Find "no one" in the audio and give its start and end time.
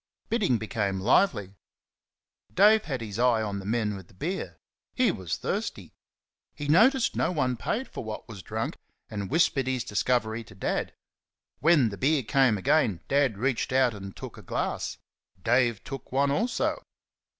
7.15-7.55